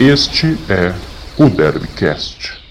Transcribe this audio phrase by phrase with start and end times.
[0.00, 0.94] Este é
[1.42, 2.64] o Derbycast.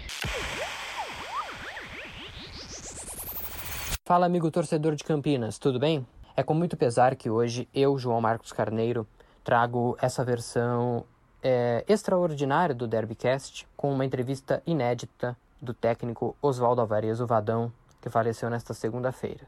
[4.05, 6.07] Fala, amigo torcedor de Campinas, tudo bem?
[6.37, 9.05] É com muito pesar que hoje eu, João Marcos Carneiro,
[9.43, 11.03] trago essa versão
[11.43, 18.49] é, extraordinária do Derbycast com uma entrevista inédita do técnico Oswaldo Alvarez, Vadão, que faleceu
[18.49, 19.45] nesta segunda-feira.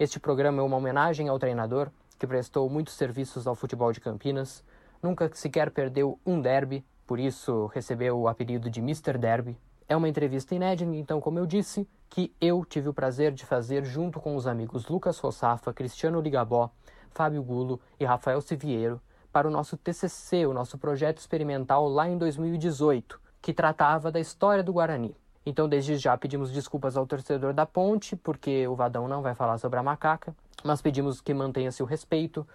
[0.00, 4.64] Este programa é uma homenagem ao treinador que prestou muitos serviços ao futebol de Campinas,
[5.00, 9.18] nunca sequer perdeu um derby por isso recebeu o apelido de Mr.
[9.18, 9.58] Derby.
[9.88, 13.84] É uma entrevista inédita, então, como eu disse, que eu tive o prazer de fazer
[13.84, 16.70] junto com os amigos Lucas Rossafa, Cristiano Ligabó,
[17.10, 19.00] Fábio Gulo e Rafael Siviero
[19.32, 24.62] para o nosso TCC, o nosso projeto experimental lá em 2018, que tratava da história
[24.62, 25.12] do Guarani.
[25.44, 29.58] Então, desde já pedimos desculpas ao torcedor da Ponte, porque o Vadão não vai falar
[29.58, 32.46] sobre a macaca, mas pedimos que mantenha-se o respeito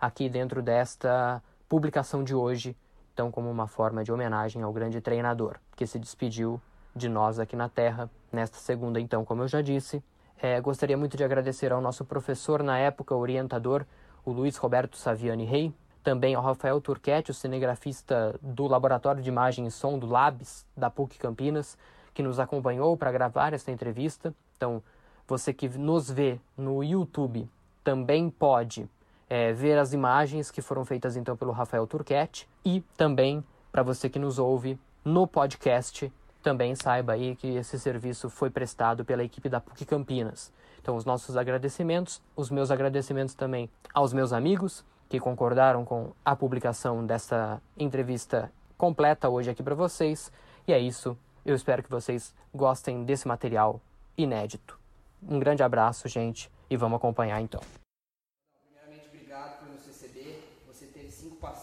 [0.00, 2.76] aqui dentro desta publicação de hoje
[3.14, 6.60] então como uma forma de homenagem ao grande treinador que se despediu
[6.94, 9.00] de nós aqui na Terra nesta segunda.
[9.00, 10.02] Então, como eu já disse,
[10.36, 13.86] é, gostaria muito de agradecer ao nosso professor na época, orientador,
[14.24, 19.66] o Luiz Roberto Saviani Rei, também ao Rafael Turquete, o cinegrafista do Laboratório de Imagem
[19.66, 21.78] e Som do Labs da PUC Campinas,
[22.12, 24.34] que nos acompanhou para gravar esta entrevista.
[24.56, 24.82] Então,
[25.26, 27.48] você que nos vê no YouTube
[27.82, 28.88] também pode
[29.28, 34.08] é, ver as imagens que foram feitas então pelo Rafael Turquete e também para você
[34.08, 36.12] que nos ouve no podcast,
[36.42, 40.52] também saiba aí que esse serviço foi prestado pela equipe da PUC Campinas.
[40.80, 46.36] Então, os nossos agradecimentos, os meus agradecimentos também aos meus amigos que concordaram com a
[46.36, 50.30] publicação dessa entrevista completa hoje aqui para vocês.
[50.68, 51.16] E é isso.
[51.44, 53.80] Eu espero que vocês gostem desse material
[54.16, 54.78] inédito.
[55.26, 57.60] Um grande abraço, gente, e vamos acompanhar então.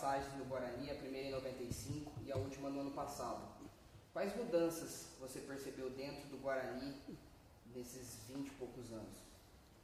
[0.02, 3.42] passagens no Guarani, a primeira em 95 e a última no ano passado.
[4.22, 6.94] Quais mudanças você percebeu dentro do Guarani
[7.76, 9.18] nesses 20 e poucos anos?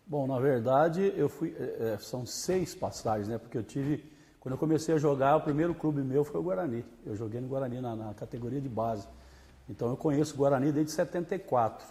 [0.06, 1.56] Bom, na verdade, eu fui.
[1.58, 3.40] É, são seis passagens, né?
[3.40, 4.06] Porque eu tive.
[4.40, 6.86] Quando eu comecei a jogar, o primeiro clube meu foi o Guarani.
[7.04, 9.08] Eu joguei no Guarani na, na categoria de base.
[9.68, 11.88] Então eu conheço o Guarani desde 74.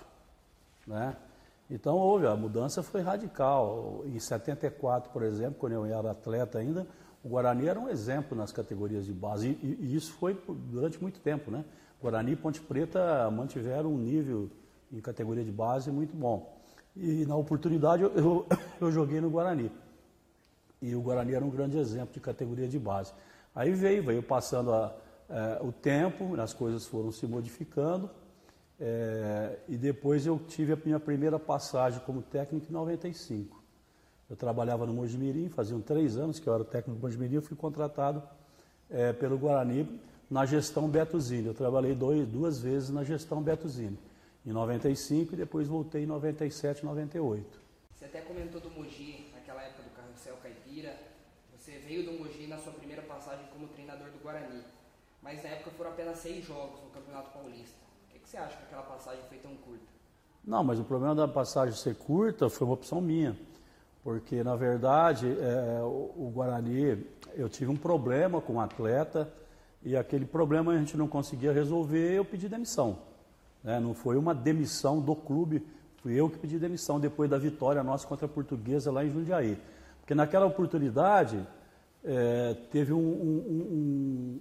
[0.86, 1.16] Né?
[1.68, 4.04] Então houve, a mudança foi radical.
[4.06, 6.86] Em 74, por exemplo, quando eu era atleta ainda,
[7.24, 11.18] o Guarani era um exemplo nas categorias de base e, e isso foi durante muito
[11.18, 11.64] tempo, né?
[12.00, 14.50] Guarani e Ponte Preta mantiveram um nível
[14.92, 16.56] em categoria de base muito bom.
[16.94, 18.46] E na oportunidade eu, eu,
[18.80, 19.70] eu joguei no Guarani.
[20.80, 23.12] E o Guarani era um grande exemplo de categoria de base.
[23.54, 24.94] Aí veio, veio passando a,
[25.28, 28.10] é, o tempo, as coisas foram se modificando.
[28.78, 33.62] É, e depois eu tive a minha primeira passagem como técnico em 95.
[34.28, 37.56] Eu trabalhava no Mojimirim, faziam três anos que eu era técnico do Mojimirim, eu fui
[37.56, 38.22] contratado
[38.90, 40.00] é, pelo Guarani
[40.30, 41.46] na gestão Betuzini.
[41.46, 43.98] Eu trabalhei dois, duas vezes na gestão Betuzini,
[44.44, 47.60] em 95 e depois voltei em 97 e 98.
[47.92, 50.96] Você até comentou do Mogi, naquela época do Carrossel Caipira.
[51.56, 54.62] Você veio do Mogi na sua primeira passagem como treinador do Guarani,
[55.22, 57.76] mas na época foram apenas seis jogos no Campeonato Paulista.
[58.08, 59.84] O que, que você acha que aquela passagem foi tão curta?
[60.44, 63.36] Não, mas o problema da passagem ser curta foi uma opção minha
[64.06, 67.04] porque na verdade é, o, o, Guarani,
[67.34, 69.28] eu tive um problema com o um atleta
[69.86, 72.98] e aquele problema a gente não conseguia resolver, eu pedi demissão.
[73.62, 73.78] Né?
[73.78, 75.64] Não foi uma demissão do clube,
[75.98, 79.56] fui eu que pedi demissão depois da vitória nossa contra a Portuguesa lá em Jundiaí.
[80.00, 81.46] Porque naquela oportunidade
[82.02, 84.40] é, teve um, um,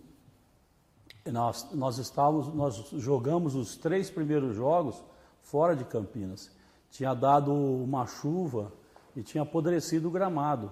[1.27, 5.03] um nós, nós estávamos, nós jogamos os três primeiros jogos
[5.43, 6.49] fora de Campinas.
[6.89, 8.73] Tinha dado uma chuva
[9.15, 10.71] e tinha apodrecido o gramado.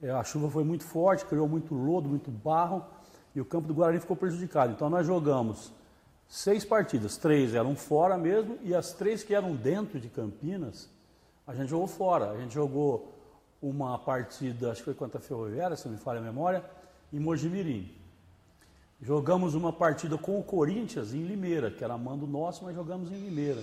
[0.00, 2.84] É, a chuva foi muito forte, criou muito lodo, muito barro
[3.34, 4.72] e o campo do Guarani ficou prejudicado.
[4.72, 5.72] Então nós jogamos
[6.28, 10.88] seis partidas, três eram fora mesmo e as três que eram dentro de Campinas,
[11.46, 12.30] a gente jogou fora.
[12.30, 13.12] A gente jogou
[13.60, 16.64] uma partida, acho que foi contra a Ferroviária, se não me falha a memória,
[17.12, 17.90] em Mojimirim.
[19.00, 23.16] Jogamos uma partida com o Corinthians em Limeira, que era mando nosso, mas jogamos em
[23.16, 23.62] Limeira.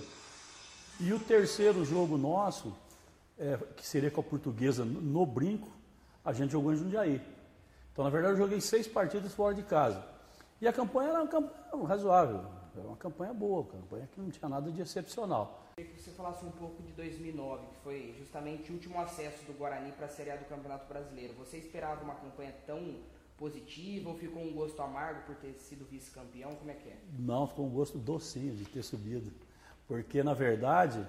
[1.00, 2.74] E o terceiro jogo nosso
[3.38, 5.68] é, que seria com a portuguesa no brinco,
[6.22, 7.20] a gente jogou em Jundiaí.
[7.92, 10.04] Então, na verdade, eu joguei seis partidas fora de casa.
[10.60, 12.44] E a campanha era uma campanha razoável,
[12.76, 15.68] era uma campanha boa, uma campanha que não tinha nada de excepcional.
[15.78, 19.44] Eu queria que você falasse um pouco de 2009, que foi justamente o último acesso
[19.44, 21.34] do Guarani para a Série A do Campeonato Brasileiro.
[21.34, 22.96] Você esperava uma campanha tão
[23.38, 26.54] positiva ou ficou um gosto amargo por ter sido vice-campeão?
[26.56, 26.96] Como é que é?
[27.18, 29.32] Não, ficou um gosto docinho de ter subido.
[29.88, 31.04] Porque, na verdade,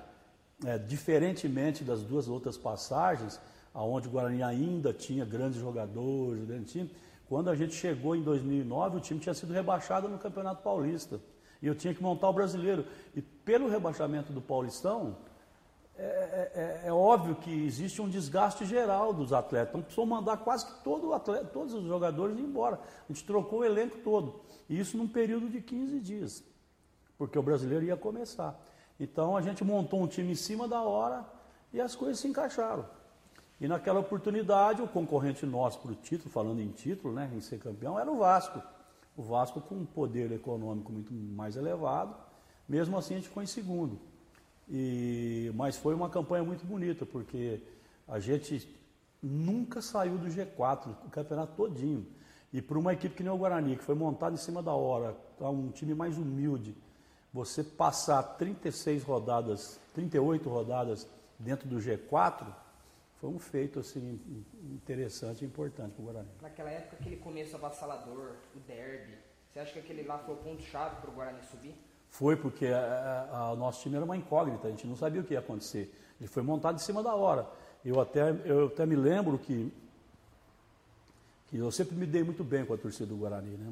[0.66, 3.38] é, diferentemente das duas outras passagens,
[3.74, 6.92] aonde o Guarani ainda tinha grandes jogadores, grande time,
[7.28, 11.22] Quando a gente chegou em 2009, o time tinha sido rebaixado no Campeonato Paulista.
[11.62, 12.86] E eu tinha que montar o brasileiro.
[13.16, 15.16] E pelo rebaixamento do Paulistão,
[15.98, 16.52] é, é,
[16.86, 19.70] é, é óbvio que existe um desgaste geral dos atletas.
[19.70, 22.80] Então precisou mandar quase que todo atleta, todos os jogadores embora.
[23.08, 24.42] A gente trocou o elenco todo.
[24.68, 26.44] E isso num período de 15 dias.
[27.18, 28.60] Porque o brasileiro ia começar.
[29.00, 31.26] Então a gente montou um time em cima da hora
[31.72, 32.86] e as coisas se encaixaram.
[33.62, 37.60] E naquela oportunidade, o concorrente nosso para o título, falando em título, né, em ser
[37.60, 38.60] campeão, era o Vasco.
[39.16, 42.16] O Vasco com um poder econômico muito mais elevado.
[42.68, 44.00] Mesmo assim, a gente ficou em segundo.
[44.68, 47.62] E, mas foi uma campanha muito bonita, porque
[48.08, 48.68] a gente
[49.22, 52.08] nunca saiu do G4, o campeonato todinho.
[52.52, 55.16] E para uma equipe que nem o Guarani, que foi montada em cima da hora,
[55.38, 56.76] tá um time mais humilde,
[57.32, 62.48] você passar 36 rodadas, 38 rodadas dentro do G4,
[63.22, 64.20] foi um feito assim
[64.72, 66.30] interessante e importante para o Guarani.
[66.42, 69.14] Naquela época, aquele começo avassalador, o derby,
[69.48, 71.76] você acha que aquele lá foi o ponto-chave para o Guarani subir?
[72.10, 75.40] Foi porque o nosso time era uma incógnita, a gente não sabia o que ia
[75.40, 75.94] acontecer.
[76.20, 77.48] Ele foi montado em cima da hora.
[77.86, 79.72] Eu até, eu até me lembro que,
[81.48, 83.72] que eu sempre me dei muito bem com a torcida do Guarani, né?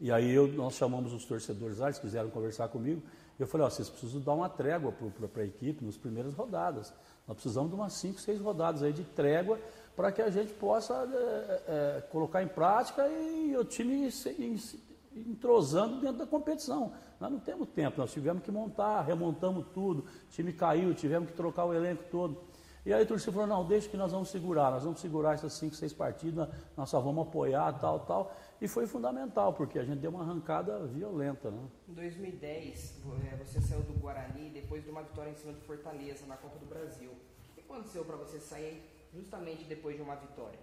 [0.00, 3.02] E aí eu, nós chamamos os torcedores lá, eles quiseram conversar comigo.
[3.42, 4.92] Eu falei, ó, vocês precisam dar uma trégua
[5.32, 6.92] para a equipe nas primeiras rodadas.
[7.26, 9.58] Nós precisamos de umas 5, 6 rodadas aí de trégua
[9.96, 14.80] para que a gente possa é, é, colocar em prática e o time se,
[15.14, 16.92] entrosando dentro da competição.
[17.18, 21.64] Nós não temos tempo, nós tivemos que montar, remontamos tudo, time caiu, tivemos que trocar
[21.64, 22.36] o elenco todo.
[22.84, 25.52] E aí o torcedor falou, não, deixa que nós vamos segurar, nós vamos segurar essas
[25.52, 28.34] 5, 6 partidas, nós só vamos apoiar, tal, tal.
[28.60, 31.50] E foi fundamental, porque a gente deu uma arrancada violenta.
[31.50, 31.62] Né?
[31.88, 36.24] Em 2010, é, você saiu do Guarani depois de uma vitória em cima do Fortaleza
[36.26, 37.10] na Copa do Brasil.
[37.10, 38.82] O que aconteceu para você sair
[39.14, 40.58] justamente depois de uma vitória?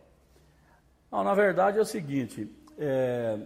[1.12, 3.40] Não, na verdade é o seguinte, é,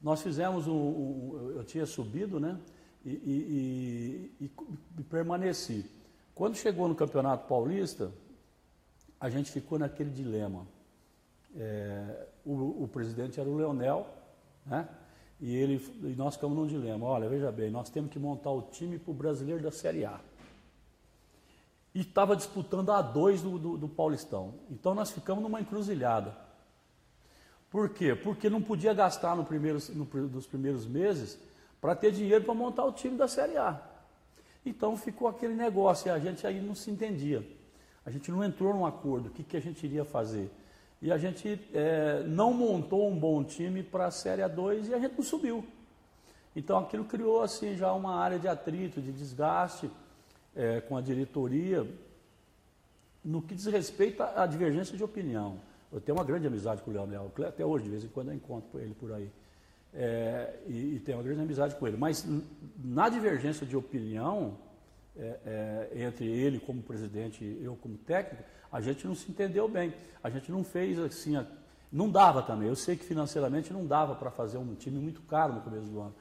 [0.00, 2.58] nós fizemos um, um, Eu tinha subido, né?
[3.04, 4.50] E, e, e,
[4.98, 5.97] e permaneci.
[6.38, 8.12] Quando chegou no Campeonato Paulista,
[9.20, 10.64] a gente ficou naquele dilema
[11.56, 14.06] é, o, o, presidente era o Leonel,
[14.64, 14.88] né?
[15.40, 17.04] E, ele, e nós ficamos num dilema.
[17.04, 20.20] Olha, veja bem, nós temos que montar o time para o brasileiro da Série A.
[21.92, 24.54] E estava disputando a dois do, do, do Paulistão.
[24.70, 26.36] Então nós ficamos numa encruzilhada.
[27.68, 28.14] Por quê?
[28.14, 31.36] Porque não podia gastar no primeiro, no, nos primeiros meses
[31.80, 33.87] para ter dinheiro para montar o time da Série A.
[34.64, 37.46] Então ficou aquele negócio e a gente aí não se entendia.
[38.04, 40.50] A gente não entrou num acordo, o que, que a gente iria fazer
[41.00, 44.98] e a gente é, não montou um bom time para a Série A2 e a
[44.98, 45.64] gente não subiu.
[46.56, 49.88] Então aquilo criou assim já uma área de atrito, de desgaste
[50.56, 51.86] é, com a diretoria
[53.24, 55.60] no que diz respeito à divergência de opinião.
[55.92, 58.34] Eu tenho uma grande amizade com o Leonel, até hoje, de vez em quando eu
[58.34, 59.30] encontro ele por aí.
[60.00, 61.96] É, e, e, tenho uma grande amizade com ele.
[61.96, 62.24] Mas
[62.78, 64.56] na divergência de opinião,
[65.16, 69.68] é, é, entre ele como presidente e eu como técnico, a gente não se entendeu
[69.68, 69.92] bem.
[70.22, 71.44] A gente não fez assim, a,
[71.90, 72.68] não dava também.
[72.68, 76.00] Eu sei que financeiramente não dava para fazer um time muito caro no começo do
[76.00, 76.14] ano.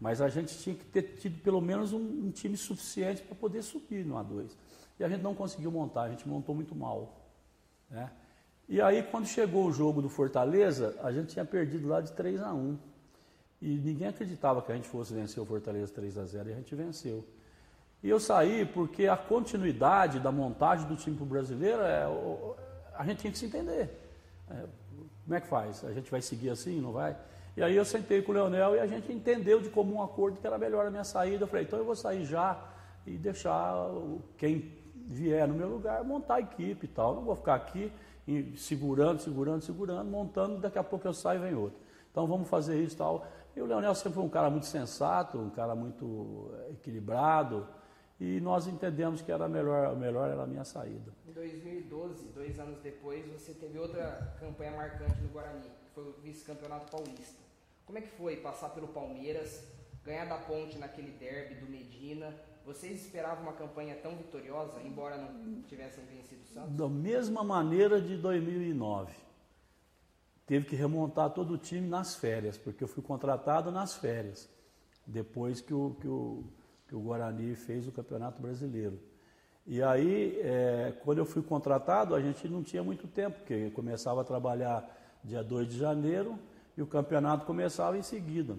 [0.00, 3.62] Mas a gente tinha que ter tido pelo menos um, um time suficiente para poder
[3.62, 4.52] subir no A2.
[5.00, 7.20] E a gente não conseguiu montar, a gente montou muito mal.
[7.90, 8.08] Né?
[8.68, 12.40] E aí, quando chegou o jogo do Fortaleza, a gente tinha perdido lá de 3
[12.40, 12.93] a 1
[13.64, 16.56] E ninguém acreditava que a gente fosse vencer o Fortaleza 3 a 0 e a
[16.56, 17.24] gente venceu.
[18.02, 22.04] E eu saí porque a continuidade da montagem do time brasileiro, é,
[22.94, 23.88] a gente tinha que se entender.
[24.50, 24.66] É,
[25.24, 25.82] como é que faz?
[25.82, 27.16] A gente vai seguir assim, não vai?
[27.56, 30.46] E aí eu sentei com o Leonel e a gente entendeu de comum acordo que
[30.46, 31.44] era melhor a minha saída.
[31.44, 32.62] Eu falei, então eu vou sair já
[33.06, 33.88] e deixar
[34.36, 34.74] quem
[35.06, 37.14] vier no meu lugar montar a equipe e tal.
[37.14, 37.90] Não vou ficar aqui
[38.58, 41.78] segurando, segurando, segurando, montando, daqui a pouco eu saio e vem outro.
[42.10, 43.26] Então vamos fazer isso e tal.
[43.56, 47.66] E o Leonel sempre foi um cara muito sensato, um cara muito equilibrado,
[48.18, 51.12] e nós entendemos que era melhor, melhor era a minha saída.
[51.26, 56.12] Em 2012, dois anos depois, você teve outra campanha marcante no Guarani, que foi o
[56.22, 57.42] vice-campeonato paulista.
[57.86, 59.62] Como é que foi passar pelo Palmeiras,
[60.04, 62.34] ganhar da ponte naquele derby do Medina?
[62.64, 66.76] Vocês esperavam uma campanha tão vitoriosa, embora não tivessem vencido o Santos?
[66.76, 69.12] Da mesma maneira de 2009.
[70.46, 74.48] Teve que remontar todo o time nas férias, porque eu fui contratado nas férias,
[75.06, 76.44] depois que o, que o
[76.88, 78.98] que o Guarani fez o Campeonato Brasileiro.
[79.66, 84.20] E aí, é, quando eu fui contratado, a gente não tinha muito tempo, porque começava
[84.20, 84.86] a trabalhar
[85.24, 86.38] dia 2 de janeiro
[86.76, 88.56] e o campeonato começava em seguida.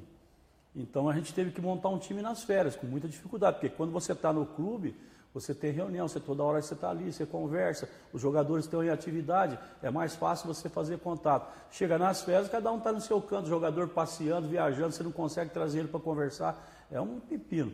[0.76, 3.92] Então a gente teve que montar um time nas férias, com muita dificuldade, porque quando
[3.92, 4.96] você está no clube,
[5.36, 8.90] Você tem reunião, você toda hora você está ali, você conversa, os jogadores estão em
[8.90, 11.54] atividade, é mais fácil você fazer contato.
[11.70, 15.50] Chega nas férias, cada um está no seu canto, jogador passeando, viajando, você não consegue
[15.50, 17.74] trazer ele para conversar, é um pepino.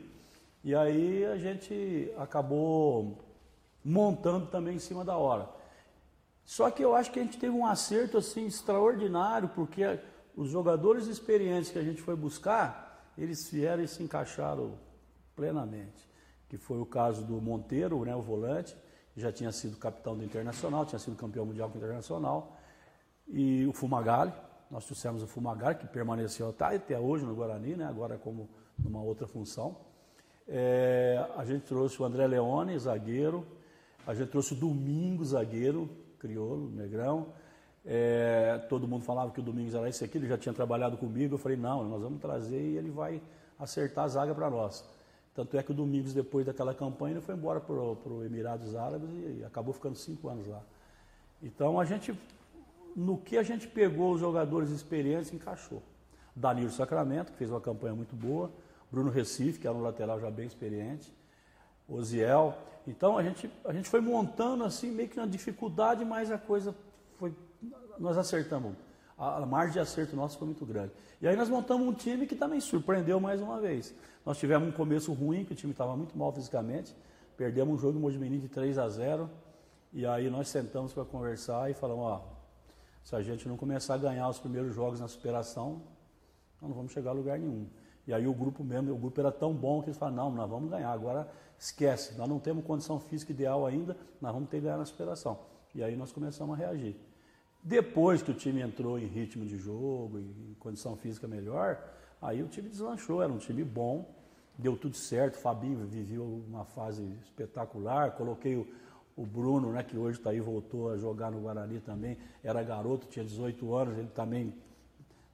[0.64, 3.20] E aí a gente acabou
[3.86, 5.48] montando também em cima da hora.
[6.44, 10.00] Só que eu acho que a gente teve um acerto assim extraordinário, porque
[10.36, 14.80] os jogadores experientes que a gente foi buscar, eles vieram e se encaixaram
[15.36, 16.11] plenamente
[16.52, 18.76] que foi o caso do Monteiro, né, o volante,
[19.16, 22.58] já tinha sido capitão do Internacional, tinha sido campeão mundial com o Internacional,
[23.26, 24.34] e o Fumagalli,
[24.70, 29.26] nós trouxemos o Fumagalli, que permaneceu até hoje no Guarani, né, agora como numa outra
[29.26, 29.78] função.
[30.46, 33.48] É, a gente trouxe o André Leone, zagueiro,
[34.06, 35.90] a gente trouxe o Domingos, zagueiro,
[36.20, 37.28] crioulo, negrão.
[37.86, 41.36] É, todo mundo falava que o Domingos era esse aqui, ele já tinha trabalhado comigo.
[41.36, 43.22] Eu falei, não, nós vamos trazer e ele vai
[43.58, 44.84] acertar a zaga para nós.
[45.34, 49.10] Tanto é que o Domingos, depois daquela campanha, ele foi embora para os Emirados Árabes
[49.12, 50.62] e acabou ficando cinco anos lá.
[51.42, 52.14] Então a gente,
[52.96, 55.82] no que a gente pegou os jogadores experientes, encaixou.
[56.36, 58.52] Danilo Sacramento, que fez uma campanha muito boa,
[58.92, 61.14] Bruno Recife, que era um lateral já bem experiente,
[61.88, 62.58] Oziel.
[62.86, 66.76] Então a gente, a gente foi montando assim, meio que na dificuldade, mas a coisa
[67.18, 67.34] foi.
[67.98, 68.76] Nós acertamos.
[69.22, 70.92] A, margem de acerto nosso foi muito grande.
[71.22, 73.94] E aí nós montamos um time que também surpreendeu mais uma vez.
[74.26, 76.96] Nós tivemos um começo ruim, que o time estava muito mal fisicamente.
[77.38, 79.30] Perdemos um jogo em Mojimirim de 3 a 0.
[79.94, 82.26] E aí nós sentamos para conversar e falamos, ó,
[83.04, 85.84] se a gente não começar a ganhar os primeiros jogos na superação,
[86.60, 87.68] nós não vamos chegar a lugar nenhum.
[88.08, 90.50] E aí o grupo mesmo, o grupo era tão bom que eles falaram, não, nós
[90.50, 94.64] vamos ganhar, agora esquece, nós não temos condição física ideal ainda, nós vamos ter que
[94.64, 95.38] ganhar na superação.
[95.76, 97.11] E aí nós começamos a reagir.
[97.64, 101.80] Depois que o time entrou em ritmo de jogo, em condição física melhor,
[102.20, 104.10] aí o time deslanchou, era um time bom,
[104.58, 108.68] deu tudo certo, o Fabinho viveu uma fase espetacular, coloquei o,
[109.16, 113.06] o Bruno, né, que hoje está aí, voltou a jogar no Guarani também, era garoto,
[113.08, 114.56] tinha 18 anos, ele também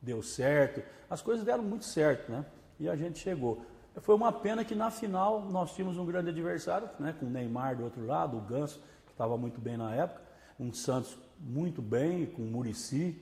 [0.01, 2.45] deu certo, as coisas deram muito certo, né,
[2.77, 3.61] e a gente chegou.
[4.01, 7.77] Foi uma pena que na final nós tínhamos um grande adversário, né, com o Neymar
[7.77, 10.21] do outro lado, o Ganso, que estava muito bem na época,
[10.59, 13.15] um Santos muito bem, com o Murici.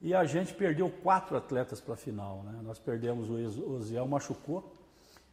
[0.00, 2.42] E a gente perdeu quatro atletas para a final.
[2.42, 2.60] Né?
[2.62, 4.76] Nós perdemos o Oziel, machucou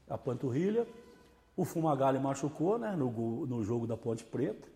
[0.10, 0.88] a panturrilha,
[1.56, 2.96] o Fumagalli machucou né?
[2.96, 4.68] no, no jogo da Ponte Preta,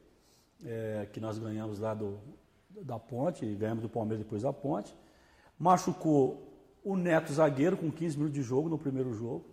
[0.63, 2.19] é, que nós ganhamos lá do,
[2.69, 4.95] da Ponte, ganhamos do Palmeiras depois da Ponte.
[5.57, 6.53] Machucou
[6.83, 9.45] o Neto zagueiro com 15 minutos de jogo no primeiro jogo.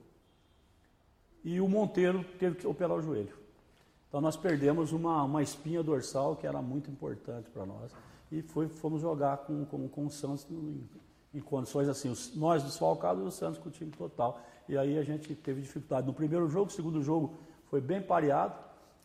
[1.44, 3.41] E o Monteiro teve que operar o joelho.
[4.12, 7.96] Então nós perdemos uma, uma espinha dorsal que era muito importante para nós
[8.30, 10.86] e foi, fomos jogar com, com, com o Santos em,
[11.32, 14.38] em condições assim, os, nós desfalcados e o Santos com o time total.
[14.68, 17.38] E aí a gente teve dificuldade no primeiro jogo, no segundo jogo
[17.70, 18.52] foi bem pareado,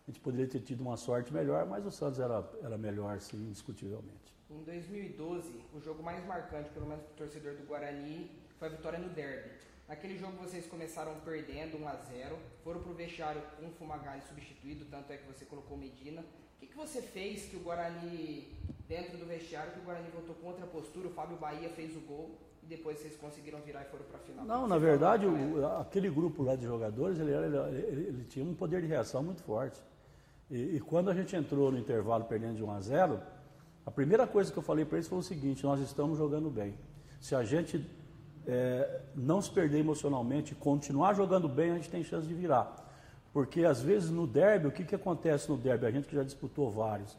[0.06, 3.38] a gente poderia ter tido uma sorte melhor, mas o Santos era, era melhor, sim,
[3.38, 4.36] indiscutivelmente.
[4.50, 8.72] Em 2012, o jogo mais marcante, pelo menos para o torcedor do Guarani, foi a
[8.72, 9.52] vitória no Derby.
[9.88, 14.22] Naquele jogo vocês começaram perdendo 1 a 0 foram para o vestiário com o Fumagalli
[14.28, 16.22] substituído, tanto é que você colocou Medina.
[16.22, 18.54] O que, que você fez que o Guarani,
[18.86, 22.02] dentro do vestiário, que o Guarani voltou com outra postura, o Fábio Bahia fez o
[22.02, 24.46] gol e depois vocês conseguiram virar e foram para a final?
[24.46, 28.54] Não, na verdade, o, aquele grupo lá de jogadores, ele, ele, ele, ele, tinha um
[28.54, 29.80] poder de reação muito forte.
[30.52, 33.22] E, e, quando a gente entrou no intervalo perdendo de 1 a 0
[33.86, 36.76] a primeira coisa que eu falei para eles foi o seguinte, nós estamos jogando bem.
[37.22, 37.86] Se a gente
[38.48, 42.76] é, não se perder emocionalmente, continuar jogando bem, a gente tem chance de virar.
[43.34, 45.86] Porque às vezes no derby, o que, que acontece no derby?
[45.86, 47.16] A gente que já disputou vários.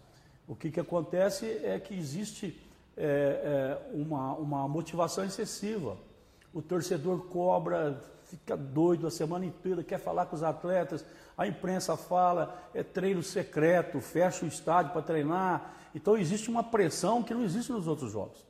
[0.49, 2.59] O que, que acontece é que existe
[2.97, 5.97] é, é, uma, uma motivação excessiva.
[6.53, 11.05] O torcedor cobra, fica doido a semana inteira, quer falar com os atletas,
[11.37, 15.75] a imprensa fala, é treino secreto, fecha o estádio para treinar.
[15.95, 18.45] Então existe uma pressão que não existe nos outros jogos.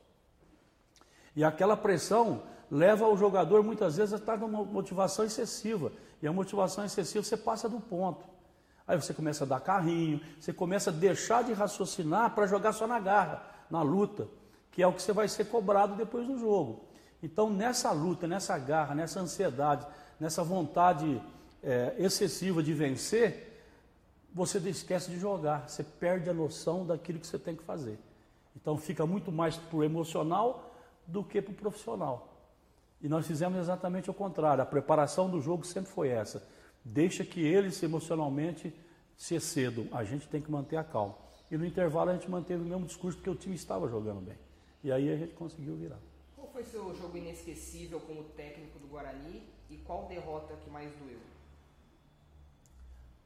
[1.35, 5.91] E aquela pressão leva o jogador muitas vezes a estar numa motivação excessiva.
[6.21, 8.25] E a motivação excessiva você passa do ponto.
[8.87, 12.87] Aí você começa a dar carrinho, você começa a deixar de raciocinar para jogar só
[12.87, 14.27] na garra, na luta,
[14.71, 16.85] que é o que você vai ser cobrado depois do jogo.
[17.21, 19.85] Então, nessa luta, nessa garra, nessa ansiedade,
[20.19, 21.21] nessa vontade
[21.61, 23.63] é, excessiva de vencer,
[24.33, 27.99] você esquece de jogar, você perde a noção daquilo que você tem que fazer.
[28.55, 30.73] Então, fica muito mais para o emocional
[31.05, 32.28] do que para o profissional.
[33.01, 34.61] E nós fizemos exatamente o contrário.
[34.61, 36.45] A preparação do jogo sempre foi essa.
[36.83, 38.73] Deixa que eles emocionalmente
[39.15, 39.87] se excedam.
[39.91, 41.15] A gente tem que manter a calma.
[41.49, 44.37] E no intervalo a gente manteve o mesmo discurso porque o time estava jogando bem.
[44.83, 45.99] E aí a gente conseguiu virar.
[46.35, 51.19] Qual foi seu jogo inesquecível como técnico do Guarani e qual derrota que mais doeu?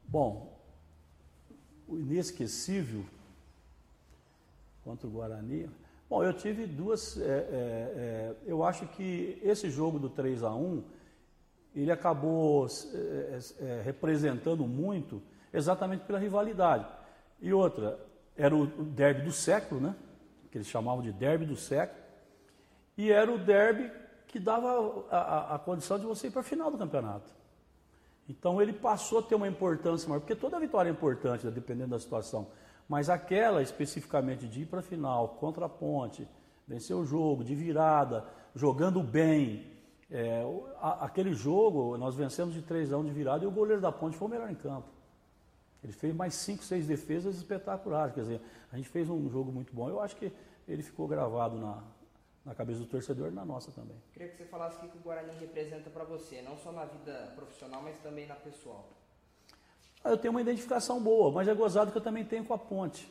[0.06, 0.58] Bom,
[1.86, 3.04] o inesquecível
[4.84, 5.68] contra o Guarani.
[6.08, 7.16] Bom, eu tive duas.
[7.18, 10.82] É, é, é, eu acho que esse jogo do 3 a 1
[11.74, 15.20] ele acabou é, é, representando muito
[15.52, 16.86] exatamente pela rivalidade.
[17.40, 17.98] E outra,
[18.36, 19.94] era o derby do século, né?
[20.50, 22.00] Que eles chamavam de derby do século.
[22.96, 23.90] E era o derby
[24.28, 27.32] que dava a, a, a condição de você ir para a final do campeonato.
[28.28, 31.98] Então ele passou a ter uma importância maior, porque toda vitória é importante, dependendo da
[31.98, 32.48] situação.
[32.88, 36.28] Mas aquela especificamente de ir para a final, contra a ponte,
[36.66, 38.24] vencer o jogo, de virada,
[38.54, 39.72] jogando bem.
[40.10, 40.42] É,
[40.80, 43.90] a, aquele jogo, nós vencemos de 3 a 1 de virada e o goleiro da
[43.90, 44.88] ponte foi o melhor em campo.
[45.82, 48.14] Ele fez mais 5, 6 defesas espetaculares.
[48.14, 48.40] Quer dizer,
[48.72, 49.88] a gente fez um jogo muito bom.
[49.88, 50.32] Eu acho que
[50.66, 51.82] ele ficou gravado na,
[52.44, 53.96] na cabeça do torcedor e na nossa também.
[54.12, 57.32] Queria que você falasse o que o Guarani representa para você, não só na vida
[57.34, 58.88] profissional, mas também na pessoal.
[60.04, 62.58] Ah, eu tenho uma identificação boa, mas é gozado que eu também tenho com a
[62.58, 63.10] ponte.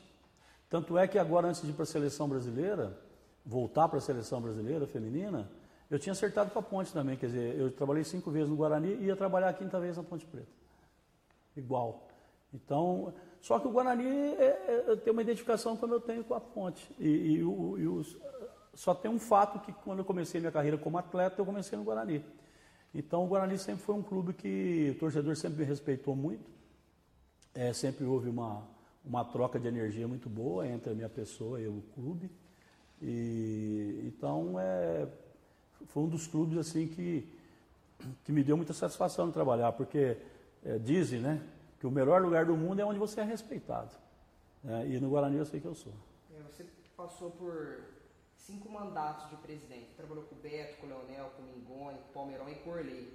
[0.69, 2.95] Tanto é que agora, antes de ir para a seleção brasileira,
[3.43, 5.50] voltar para a seleção brasileira feminina,
[5.89, 7.17] eu tinha acertado com a ponte também.
[7.17, 10.03] Quer dizer, eu trabalhei cinco vezes no Guarani e ia trabalhar a quinta vez na
[10.03, 10.47] Ponte Preta.
[11.55, 12.07] Igual.
[12.53, 16.39] Então, só que o Guarani é, é, tem uma identificação como eu tenho com a
[16.39, 16.95] ponte.
[17.00, 18.17] E, e, o, e
[18.73, 21.83] só tem um fato que quando eu comecei minha carreira como atleta, eu comecei no
[21.83, 22.23] Guarani.
[22.93, 26.52] Então o Guarani sempre foi um clube que o torcedor sempre me respeitou muito.
[27.55, 28.63] É, sempre houve uma,
[29.05, 32.29] uma troca de energia muito boa entre a minha pessoa e o clube.
[33.01, 35.07] E, então é,
[35.88, 37.27] foi um dos clubes assim que,
[38.24, 40.17] que me deu muita satisfação de trabalhar, porque
[40.65, 41.41] é, dizem né,
[41.79, 43.91] que o melhor lugar do mundo é onde você é respeitado.
[44.65, 45.93] É, e no Guarani eu sei que eu sou.
[46.33, 47.83] É, você passou por
[48.38, 49.93] cinco mandatos de presidente.
[49.98, 52.69] Trabalhou com o Beto, com o Leonel, com o Mingoni, com o Palmeirão e com
[52.69, 53.13] o Orley.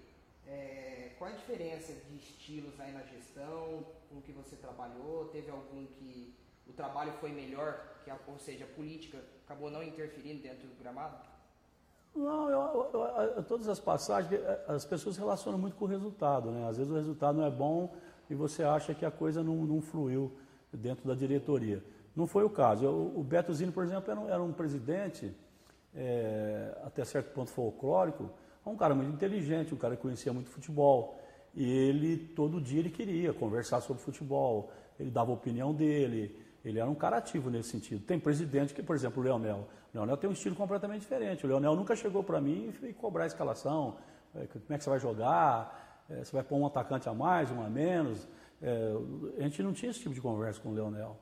[0.48, 5.26] É, qual a diferença de estilos aí na gestão, com que você trabalhou?
[5.26, 6.34] Teve algum que
[6.66, 10.74] o trabalho foi melhor, que a, ou seja, a política acabou não interferindo dentro do
[10.78, 11.16] gramado?
[12.14, 13.00] Não, eu, eu,
[13.36, 16.66] eu, todas as passagens, eh, as pessoas relacionam muito com o resultado, né?
[16.68, 17.94] Às vezes o resultado não é bom
[18.28, 20.32] e você acha que a coisa não, não fluiu
[20.72, 21.82] dentro da diretoria.
[22.16, 22.88] Não foi o caso.
[22.88, 25.32] o Beto Zini, por exemplo, era um, era um presidente,
[25.94, 28.30] é, até certo ponto folclórico,
[28.68, 31.18] um cara muito inteligente, um cara que conhecia muito futebol.
[31.54, 36.78] E ele, todo dia, ele queria conversar sobre futebol, ele dava a opinião dele, ele
[36.78, 38.04] era um cara ativo nesse sentido.
[38.04, 39.68] Tem presidente que, por exemplo, o Leonel.
[39.92, 41.44] O Leonel tem um estilo completamente diferente.
[41.44, 43.96] O Leonel nunca chegou para mim e cobrar a escalação,
[44.34, 47.50] é, como é que você vai jogar, é, você vai pôr um atacante a mais,
[47.50, 48.28] um a menos.
[48.60, 48.92] É,
[49.38, 51.16] a gente não tinha esse tipo de conversa com o Leonel.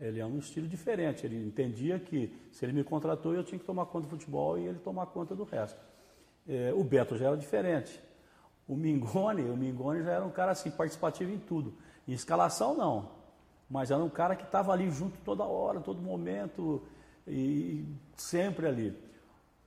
[0.00, 1.24] Ele é um estilo diferente.
[1.26, 4.66] Ele entendia que se ele me contratou, eu tinha que tomar conta do futebol e
[4.66, 5.80] ele tomar conta do resto.
[6.48, 8.00] É, o Beto já era diferente.
[8.66, 11.74] O Mingoni, o Mingoni já era um cara assim, participativo em tudo.
[12.06, 13.10] Em escalação não,
[13.68, 16.82] mas era um cara que estava ali junto toda hora, todo momento
[17.26, 17.84] e
[18.16, 18.96] sempre ali.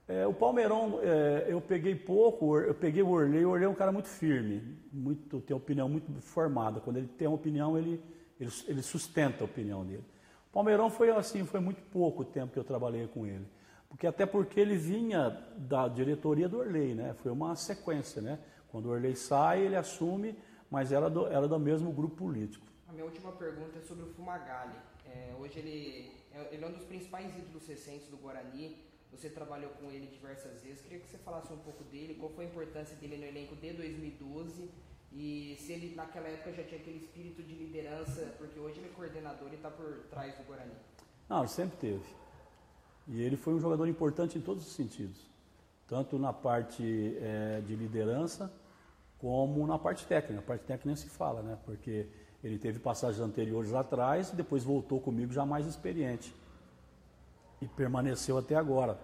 [0.06, 3.74] É, o Palmeirão, é, eu peguei pouco, eu peguei o Orley, o Orley é um
[3.74, 6.80] cara muito firme, muito, tem opinião muito formada.
[6.80, 8.02] Quando ele tem uma opinião, ele,
[8.40, 10.04] ele, ele sustenta a opinião dele.
[10.48, 13.44] O Palmeirão foi assim, foi muito pouco o tempo que eu trabalhei com ele.
[13.88, 17.14] Porque até porque ele vinha da diretoria do Orley, né?
[17.14, 18.38] Foi uma sequência, né?
[18.68, 20.38] Quando o Orley sai, ele assume,
[20.70, 22.66] mas era do, era do mesmo grupo político.
[22.86, 24.76] A minha última pergunta é sobre o Fumagalli.
[25.06, 28.76] É, hoje ele é, ele é um dos principais ídolos recentes do Guarani.
[29.10, 30.82] Você trabalhou com ele diversas vezes.
[30.82, 33.72] Queria que você falasse um pouco dele, qual foi a importância dele no elenco de
[33.72, 34.70] 2012
[35.12, 38.90] e se ele naquela época já tinha aquele espírito de liderança, porque hoje ele é
[38.90, 40.74] coordenador e está por trás do Guarani.
[41.28, 42.04] Não, ele sempre teve.
[43.08, 45.16] E ele foi um jogador importante em todos os sentidos,
[45.86, 48.52] tanto na parte é, de liderança
[49.18, 50.40] como na parte técnica.
[50.40, 51.58] A parte técnica nem se fala, né?
[51.64, 52.06] Porque
[52.44, 56.34] ele teve passagens anteriores atrás e depois voltou comigo já mais experiente.
[57.60, 58.98] E permaneceu até agora.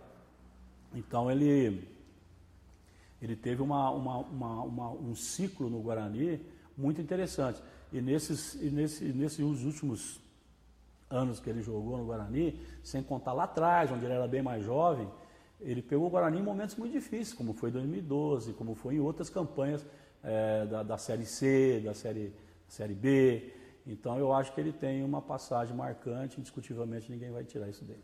[0.95, 1.89] Então ele,
[3.21, 6.41] ele teve uma, uma, uma, um ciclo no Guarani
[6.77, 7.61] muito interessante.
[7.93, 10.21] E nesses, e nesse, nesses últimos
[11.15, 14.65] anos que ele jogou no Guarani, sem contar lá atrás, onde ele era bem mais
[14.65, 15.09] jovem,
[15.61, 19.01] ele pegou o Guarani em momentos muito difíceis, como foi em 2012, como foi em
[19.01, 19.87] outras campanhas
[20.23, 22.35] é, da, da, Série C, da série,
[22.69, 23.53] série B.
[23.87, 28.03] Então eu acho que ele tem uma passagem marcante, indiscutivelmente ninguém vai tirar isso dele.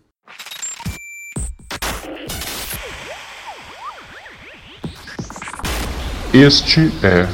[6.32, 7.26] Este é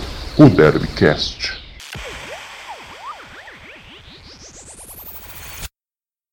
[0.43, 1.66] o Derbycast.